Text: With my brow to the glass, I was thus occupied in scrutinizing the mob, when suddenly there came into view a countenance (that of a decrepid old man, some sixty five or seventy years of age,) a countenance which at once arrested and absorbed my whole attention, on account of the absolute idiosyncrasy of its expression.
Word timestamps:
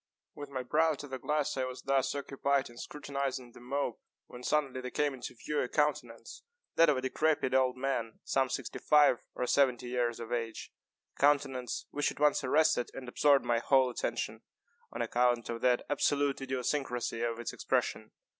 With 0.33 0.49
my 0.49 0.63
brow 0.63 0.95
to 0.95 1.07
the 1.07 1.19
glass, 1.19 1.55
I 1.57 1.65
was 1.65 1.83
thus 1.83 2.15
occupied 2.15 2.71
in 2.71 2.77
scrutinizing 2.79 3.51
the 3.51 3.59
mob, 3.59 3.97
when 4.25 4.41
suddenly 4.41 4.81
there 4.81 4.89
came 4.89 5.13
into 5.13 5.35
view 5.35 5.61
a 5.61 5.69
countenance 5.69 6.41
(that 6.75 6.89
of 6.89 6.97
a 6.97 7.01
decrepid 7.01 7.53
old 7.53 7.77
man, 7.77 8.19
some 8.23 8.49
sixty 8.49 8.79
five 8.79 9.19
or 9.35 9.45
seventy 9.45 9.89
years 9.89 10.19
of 10.19 10.31
age,) 10.33 10.71
a 11.15 11.19
countenance 11.21 11.85
which 11.91 12.09
at 12.09 12.19
once 12.19 12.43
arrested 12.43 12.89
and 12.95 13.07
absorbed 13.07 13.45
my 13.45 13.59
whole 13.59 13.91
attention, 13.91 14.41
on 14.91 15.03
account 15.03 15.47
of 15.49 15.61
the 15.61 15.85
absolute 15.87 16.41
idiosyncrasy 16.41 17.21
of 17.21 17.37
its 17.39 17.53
expression. 17.53 18.09